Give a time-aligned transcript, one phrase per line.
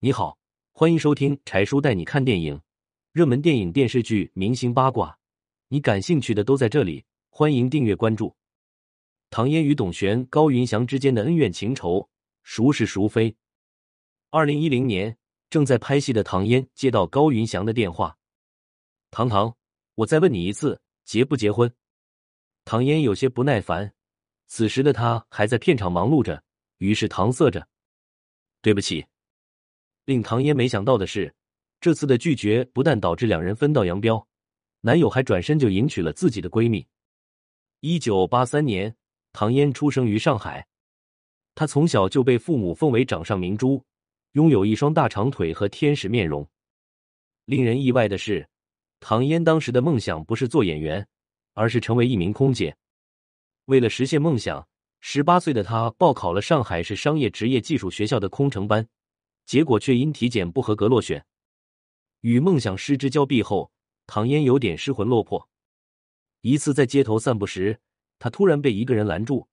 [0.00, 0.38] 你好，
[0.70, 2.62] 欢迎收听柴叔带你看电影，
[3.10, 5.18] 热门电影、电视剧、明星八卦，
[5.66, 7.04] 你感兴趣的都在这里。
[7.30, 8.36] 欢迎订阅关注。
[9.28, 12.08] 唐嫣与董璇、高云翔之间的恩怨情仇，
[12.44, 13.34] 孰是孰非？
[14.30, 15.18] 二零一零年，
[15.50, 18.16] 正在拍戏的唐嫣接到高云翔的电话
[19.10, 19.56] ：“唐唐，
[19.96, 21.74] 我再问你一次，结不结婚？”
[22.64, 23.92] 唐嫣有些不耐烦，
[24.46, 26.44] 此时的她还在片场忙碌着，
[26.76, 27.66] 于是搪塞着
[28.62, 29.04] ：“对不起。”
[30.08, 31.34] 令唐嫣没想到的是，
[31.82, 34.26] 这次的拒绝不但导致两人分道扬镳，
[34.80, 36.86] 男友还转身就迎娶了自己的闺蜜。
[37.80, 38.96] 一九八三年，
[39.34, 40.66] 唐嫣出生于上海，
[41.54, 43.84] 她从小就被父母奉为掌上明珠，
[44.32, 46.48] 拥有一双大长腿和天使面容。
[47.44, 48.48] 令人意外的是，
[49.00, 51.06] 唐嫣当时的梦想不是做演员，
[51.52, 52.74] 而是成为一名空姐。
[53.66, 54.66] 为了实现梦想，
[55.00, 58.88] 十八岁的她报考了上海市商业职业技术学校的空乘班。
[59.48, 61.24] 结果却因体检不合格落选，
[62.20, 63.72] 与梦想失之交臂后，
[64.06, 65.48] 唐嫣有点失魂落魄。
[66.42, 67.80] 一次在街头散步时，
[68.18, 69.48] 她突然被一个人拦住，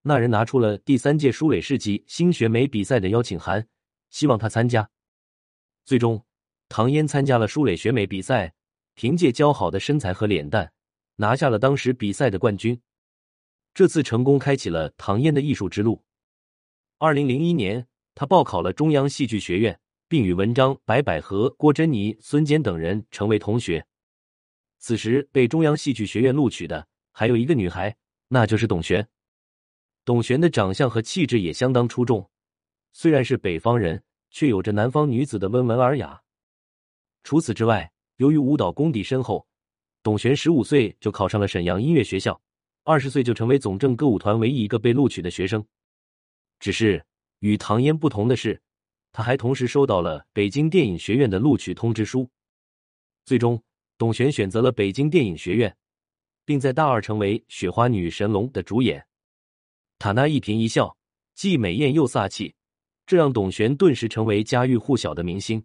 [0.00, 3.68] 那人拿出了第三届舒蕾世纪新选美比赛的邀请函，
[4.08, 4.88] 希望她参加。
[5.84, 6.24] 最终，
[6.70, 8.54] 唐嫣参加了舒蕾选美比赛，
[8.94, 10.72] 凭借姣好的身材和脸蛋，
[11.16, 12.80] 拿下了当时比赛的冠军。
[13.74, 16.02] 这次成功开启了唐嫣的艺术之路。
[16.96, 17.86] 二零零一年。
[18.18, 19.78] 他报考了中央戏剧学院，
[20.08, 23.86] 并与文章、白百合、郭珍妮、孙坚等人成为同学。
[24.78, 27.94] 此时被中央戏剧学院录取的还有一个女孩，
[28.28, 29.06] 那就是董璇。
[30.02, 32.30] 董璇的长相和气质也相当出众，
[32.90, 36.22] 虽然是北方人，却有着南方女子的温文尔雅。
[37.22, 39.46] 除此之外，由于舞蹈功底深厚，
[40.02, 42.40] 董璇十五岁就考上了沈阳音乐学校，
[42.82, 45.62] 二十岁就成为总政歌舞团唯一一个被录取的学生。
[46.58, 47.04] 只是。
[47.40, 48.60] 与唐嫣不同的是，
[49.12, 52.28] 他还同时收到了北京电影学院的录取通知书。
[53.24, 53.62] 最终，
[53.98, 55.76] 董璇选择了北京电影学院，
[56.44, 59.06] 并在大二成为《雪花女神龙》的主演。
[59.98, 60.96] 她那一颦一笑，
[61.34, 62.54] 既美艳又飒气，
[63.06, 65.64] 这让董璇顿时成为家喻户晓的明星。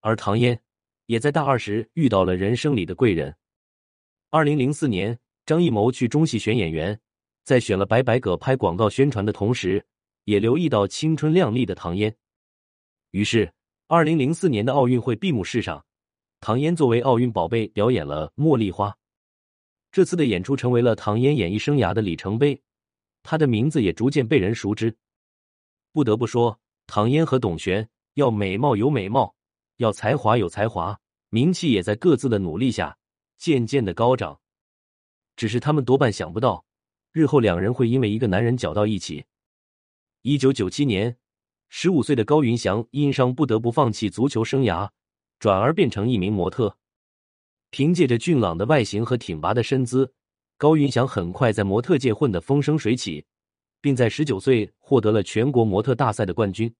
[0.00, 0.60] 而唐嫣
[1.06, 3.34] 也在大二时遇到了人生里的贵人。
[4.30, 7.00] 二零零四年，张艺谋去中戏选演员，
[7.44, 9.84] 在选了白百葛拍广告宣传的同时。
[10.28, 12.14] 也留意到青春靓丽的唐嫣，
[13.12, 13.50] 于是，
[13.86, 15.82] 二零零四年的奥运会闭幕式上，
[16.38, 18.90] 唐嫣作为奥运宝贝表演了《茉莉花》。
[19.90, 22.60] 这次的演出成为了唐嫣演艺生涯的里程碑，
[23.22, 24.94] 她的名字也逐渐被人熟知。
[25.94, 29.34] 不得不说，唐嫣和董璇要美貌有美貌，
[29.78, 31.00] 要才华有才华，
[31.30, 32.98] 名气也在各自的努力下
[33.38, 34.38] 渐渐的高涨。
[35.36, 36.66] 只是他们多半想不到，
[37.12, 39.24] 日后两人会因为一个男人搅到一起。
[40.28, 41.16] 一九九七年，
[41.70, 44.86] 十五岁的高云翔因伤不得不放弃足球生涯，
[45.38, 46.76] 转而变成一名模特。
[47.70, 50.12] 凭借着俊朗的外形和挺拔的身姿，
[50.58, 53.24] 高云翔很快在模特界混得风生水起，
[53.80, 56.70] 并在十九岁获得了全国模特大赛的冠军。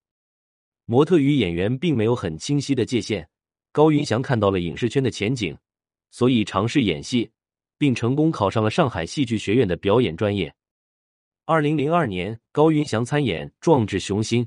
[0.85, 3.27] 模特与演员并没有很清晰的界限，
[3.73, 5.57] 高云翔看到了影视圈的前景，
[6.11, 7.31] 所以尝试演戏，
[7.79, 10.55] 并成功考上了上海戏剧学院的表演专业。
[11.49, 14.45] 二零零二年，高云翔参演《壮志雄心》，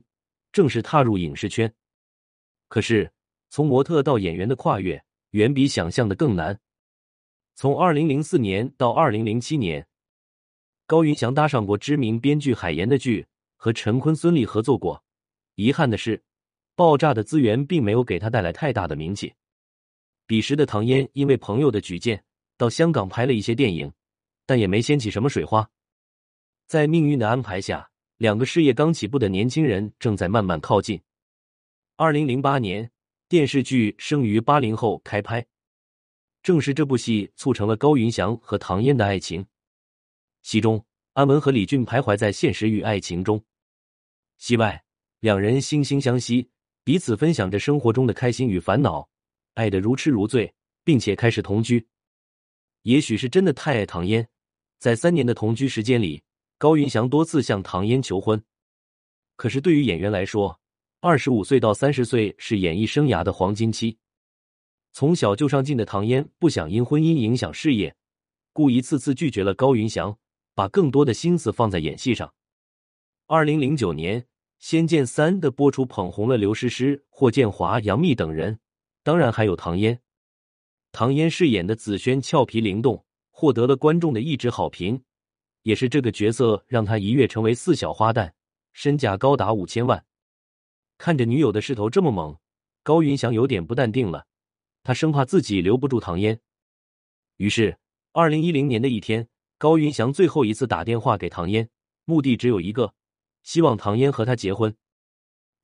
[0.52, 1.74] 正式踏入影视圈。
[2.68, 3.12] 可是，
[3.50, 6.60] 从模特到演员的跨越，远比想象的更难。
[7.56, 9.88] 从二零零四年到二零零七年，
[10.86, 13.26] 高云翔搭上过知名编剧海岩的剧，
[13.56, 15.04] 和陈坤、孙俪合作过。
[15.56, 16.22] 遗憾的是，
[16.76, 19.34] 爆炸的资源并没有给他带来太大的名气。
[20.28, 22.24] 彼时的唐嫣因为朋友的举荐，
[22.58, 23.92] 到香港拍了一些电影，
[24.46, 25.68] 但也没掀起什么水花。
[26.72, 30.98] 在命运的安排下，两个事业刚起步的年轻人正在慢慢靠近。
[31.98, 32.90] 二零零八年，
[33.28, 35.46] 电视剧《生于八零后》开拍，
[36.42, 39.46] 正是这部戏促成了高云翔和唐嫣的爱情。
[40.44, 40.82] 戏中，
[41.12, 43.38] 安文和李俊徘徊在现实与爱情中；
[44.38, 44.82] 戏外，
[45.20, 46.50] 两人惺惺相惜，
[46.86, 49.10] 彼此分享着生活中的开心与烦恼，
[49.56, 50.54] 爱得如痴如醉，
[50.86, 51.86] 并且开始同居。
[52.84, 54.26] 也许是真的太爱唐嫣，
[54.80, 56.24] 在三年的同居时间里。
[56.62, 58.40] 高云翔多次向唐嫣求婚，
[59.36, 60.60] 可是对于演员来说，
[61.00, 63.98] 二十五岁到三十岁是演艺生涯的黄金期。
[64.94, 67.96] 从小就上进的唐嫣不想因婚姻影响事业，
[68.54, 70.16] 故一次次拒绝了高云翔，
[70.54, 72.32] 把更多的心思放在演戏上。
[73.26, 74.22] 二零零九年，
[74.60, 78.60] 《仙剑三》的播出捧红了刘诗诗、霍建华、杨幂等人，
[79.02, 80.00] 当然还有唐嫣。
[80.92, 85.02] 唐嫣饰演的紫萱俏皮灵动，获得了观众的一致好评。
[85.64, 88.32] 也是这个角色让他一跃成为四小花旦，
[88.74, 90.04] 身价高达五千万。
[90.98, 92.38] 看着女友的势头这么猛，
[92.84, 94.26] 高云翔有点不淡定了。
[94.84, 96.40] 他生怕自己留不住唐嫣，
[97.38, 97.78] 于是，
[98.14, 99.28] 二零一零年的一天，
[99.60, 101.70] 高云翔最后一次打电话给唐嫣，
[102.06, 102.92] 目的只有一个，
[103.44, 104.76] 希望唐嫣和他结婚。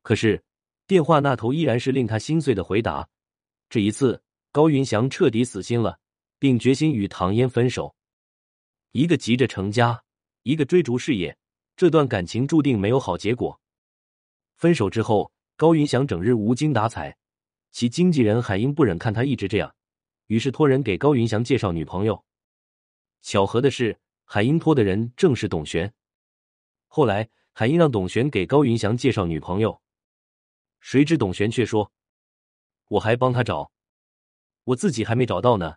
[0.04, 0.44] 可是，
[0.86, 3.10] 电话那头依然是令他心碎的回答。
[3.70, 4.22] 这一次，
[4.52, 6.00] 高云翔彻底死心了，
[6.38, 7.96] 并决心与唐嫣分手。
[8.98, 10.04] 一个急着成家，
[10.42, 11.38] 一个追逐事业，
[11.76, 13.62] 这段感情注定没有好结果。
[14.56, 17.16] 分手之后，高云翔整日无精打采。
[17.70, 19.76] 其经纪人海英不忍看他一直这样，
[20.26, 22.26] 于是托人给高云翔介绍女朋友。
[23.22, 25.94] 巧合的是，海英托的人正是董璇。
[26.88, 29.80] 后来，海英让董璇给高云翔介绍女朋友，
[30.80, 31.92] 谁知董璇却说
[32.90, 33.72] ：“我还帮他找，
[34.64, 35.76] 我自己还没找到呢。”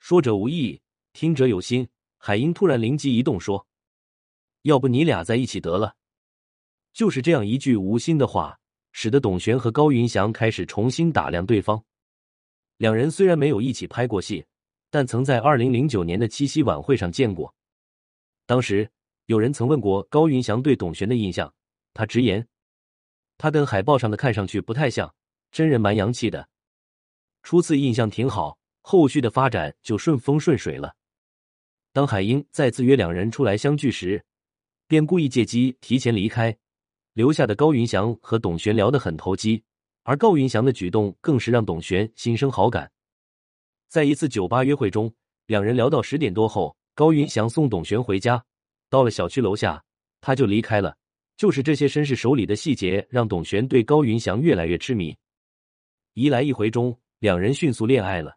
[0.00, 0.82] 说者无意，
[1.12, 1.88] 听者有心。
[2.22, 3.66] 海英突然灵机一动，说
[4.62, 5.96] ：“要不你俩在一起得了？”
[6.94, 8.60] 就是这样一句无心的话。
[8.92, 11.80] 使得董璇和高云翔开始重新打量对方。
[12.76, 14.44] 两人虽然没有一起拍过戏，
[14.90, 17.54] 但曾在二零零九年的七夕晚会上见过。
[18.46, 18.90] 当时
[19.26, 21.54] 有人曾问过高云翔对董璇的印象，
[21.94, 22.44] 他直言，
[23.38, 25.14] 他跟海报上的看上去不太像，
[25.52, 26.48] 真人蛮洋气的。
[27.44, 30.96] 初次印象挺好，后续的发展就顺风顺水了。
[31.92, 34.22] 当海英再次约两人出来相聚时，
[34.86, 36.56] 便故意借机提前离开。
[37.14, 39.62] 留下的高云翔和董璇聊得很投机，
[40.04, 42.90] 而高云翔的举动更是让董璇心生好感。
[43.88, 45.12] 在一次酒吧约会中，
[45.46, 48.42] 两人聊到十点多后，高云翔送董璇回家。
[48.88, 49.82] 到了小区楼下，
[50.20, 50.96] 他就离开了。
[51.36, 55.16] 就是这些绅士手里的细节，让董璇对高云翔越来越痴迷。
[56.14, 58.36] 一来一回中，两人迅速恋爱了。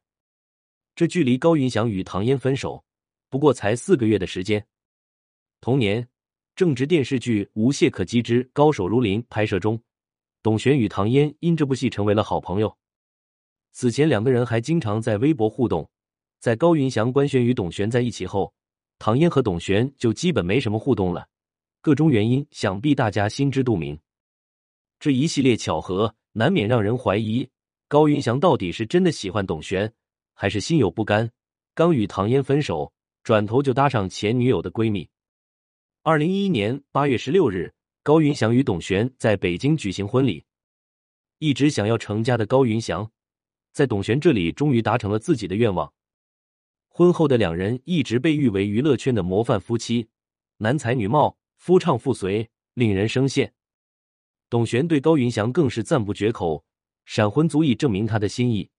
[0.96, 2.84] 这距离高云翔与唐嫣分手
[3.34, 4.64] 不过才四个月的时间。
[5.60, 6.08] 同年。
[6.56, 9.82] 正值电视剧《无懈可击之高手如林》拍摄中，
[10.44, 12.78] 董璇与唐嫣因这部戏成为了好朋友。
[13.72, 15.90] 此前两个人还经常在微博互动。
[16.40, 18.54] 在高云翔官宣与董璇在一起后，
[19.00, 21.28] 唐嫣和董璇就基本没什么互动了。
[21.82, 24.00] 各种原因，想必大家心知肚明。
[25.00, 27.50] 这一系列巧合，难免让人怀疑
[27.88, 29.92] 高云翔到底是真的喜欢董璇，
[30.36, 31.28] 还是心有不甘，
[31.74, 32.93] 刚与唐嫣分手，
[33.24, 35.10] 转头就搭上前女友的闺蜜。
[36.02, 37.74] 二零一一年八月十六日，
[38.04, 40.44] 高云翔与董璇在北京举行婚礼。
[41.40, 43.10] 一直想要成家的高云翔，
[43.72, 45.94] 在董璇这里终于达成了自己的愿望。
[46.90, 50.10] 婚后的两人一直被誉为娱乐圈的模范夫妻，
[50.58, 53.50] 男才女貌，夫唱妇随，令人生羡。
[54.50, 56.66] 董璇对高云翔更是赞不绝口，
[57.06, 58.70] 闪婚足以证明他的心意。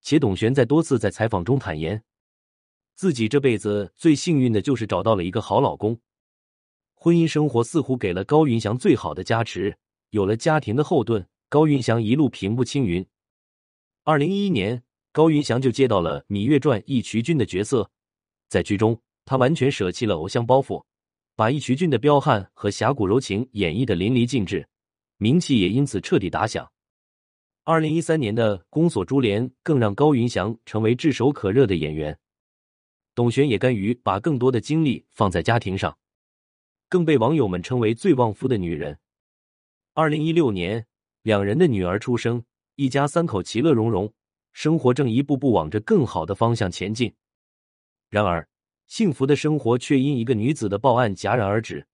[0.00, 2.02] 且董璇在多次在采访中坦言，
[2.94, 5.98] 自己这辈子最幸运的就是找到了一个好老公。
[6.94, 9.76] 婚姻生活似乎给了高云翔最好的加持，
[10.10, 13.04] 有了家庭的后盾，高云翔一路平步青云。
[14.04, 14.82] 二零一一年，
[15.12, 17.90] 高云翔就接到了《芈月传》义渠君的角色，
[18.48, 20.84] 在剧中，他完全舍弃了偶像包袱，
[21.34, 24.66] 把义渠君的彪悍和侠骨柔情演绎的淋漓尽致，
[25.18, 26.70] 名气也因此彻底打响。
[27.64, 32.18] 二零一三年的《宫锁珠帘》更让高云翔成为炙手可热的演员，
[33.14, 35.96] 董璇也甘于把更多的精力放在家庭上。
[36.88, 38.98] 更被网友们称为最旺夫的女人。
[39.94, 40.86] 二零一六年，
[41.22, 42.44] 两人的女儿出生，
[42.76, 44.12] 一家三口其乐融融，
[44.52, 47.12] 生活正一步步往着更好的方向前进。
[48.10, 48.46] 然而，
[48.86, 51.86] 幸福的生活却因一个女子的报案戛然而止。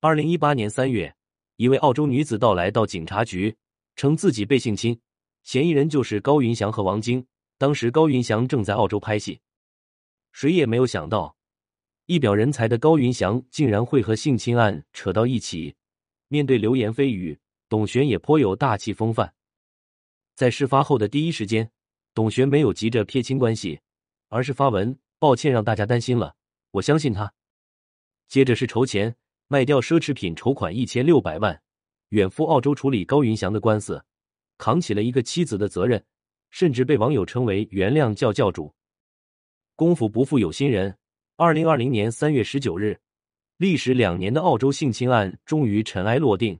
[0.00, 1.14] 二零一八年三月，
[1.56, 3.56] 一位澳洲女子到来到警察局，
[3.96, 4.98] 称自己被性侵，
[5.42, 7.26] 嫌疑人就是高云翔和王晶。
[7.58, 9.40] 当时高云翔正在澳洲拍戏，
[10.36, 11.34] 谁也没有想到。
[12.04, 15.76] 一表人才的高云翔竟然会和性侵案扯到一起。
[16.28, 17.40] 面对流言蜚语，
[17.70, 19.34] 董璇也颇有大气风范。
[20.34, 21.70] 在事发后的第一时间，
[22.12, 23.80] 董璇没有急着撇清关系，
[24.28, 26.36] 而是发文抱歉让大家担心了，
[26.72, 27.32] 我相信他。
[28.28, 29.16] 接着是筹钱
[29.48, 31.62] 卖掉奢侈品筹款一千六百万，
[32.10, 34.04] 远赴澳洲处理高云翔的官司，
[34.58, 36.04] 扛起了一个妻子的责任，
[36.50, 38.74] 甚至被网友称为“原谅教教主”。
[39.76, 40.96] 功夫不负有心人。
[41.36, 42.98] 二零二零年三月十九日，
[43.58, 46.58] 历时两年的澳洲性侵案终于尘埃落定。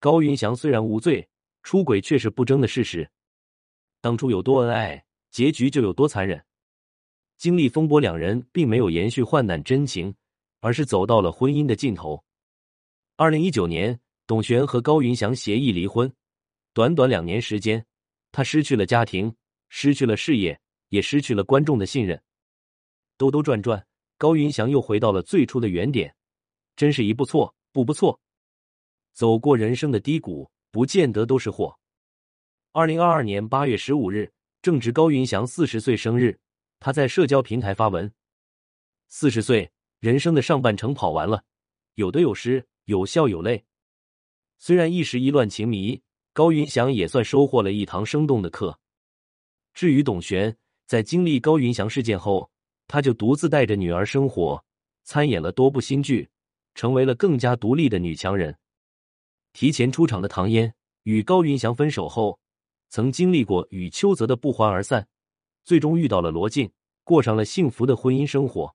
[0.00, 1.28] 高云翔虽然无罪，
[1.62, 3.08] 出轨却是不争的事实。
[4.00, 6.44] 当初有多恩爱，结局就有多残忍。
[7.36, 10.12] 经历风波，两人并没有延续患难真情，
[10.58, 12.24] 而是走到了婚姻的尽头。
[13.16, 16.12] 二零一九年，董璇和高云翔协议离婚。
[16.74, 17.86] 短短两年时间，
[18.32, 19.32] 他失去了家庭，
[19.68, 22.20] 失去了事业，也失去了观众的信任。
[23.18, 23.84] 兜兜转转。
[24.16, 26.12] 高云翔又回到了最初的原点，
[26.74, 28.18] 真是一步错步步错。
[29.12, 31.78] 走过人生的低谷，不见得都是祸。
[32.72, 36.36] 二零二二年八月十五日，正值高云翔四十岁生日，
[36.80, 38.12] 他在社交平台发文
[39.06, 39.70] ：“四十岁，
[40.00, 41.44] 人生的上半程跑完了，
[41.94, 43.64] 有得有失，有笑有泪。
[44.58, 48.80] 虽然一时意乱情迷，高云翔也算收获了一堂生动的课。
[49.74, 50.56] 至于董璇，
[50.86, 52.50] 在经历高云翔事件后，
[52.88, 54.64] 他就独自带着女儿生活，
[55.04, 56.28] 参演了多部新剧，
[56.74, 58.58] 成为了更加独立的女强人。
[59.52, 62.40] 提前出场的唐嫣与高云翔分手后，
[62.88, 65.06] 曾经历过与邱泽的不欢而散，
[65.64, 66.70] 最终遇到了罗晋，
[67.04, 68.74] 过上了幸福的婚姻生活。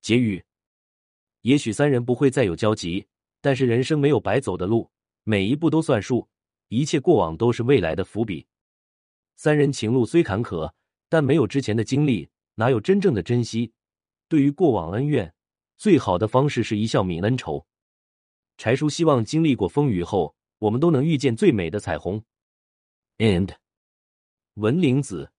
[0.00, 0.44] 结语：
[1.42, 3.06] 也许三人不会再有交集，
[3.40, 4.90] 但是人生没有白走的路，
[5.22, 6.28] 每一步都算数，
[6.68, 8.46] 一切过往都是未来的伏笔。
[9.36, 10.72] 三人情路虽坎坷，
[11.08, 13.72] 但没有之前的经历，哪有真正的珍惜？
[14.28, 15.34] 对于过往恩怨，
[15.76, 17.66] 最好的方式是一笑泯恩仇。
[18.56, 22.24] 柴叔希望经历过风雨后，我们都能遇见最美的彩虹。
[23.18, 23.54] And，
[24.54, 25.32] 文玲子。